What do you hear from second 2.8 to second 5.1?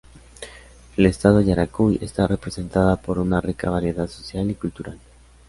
por una rica variedad social y cultural.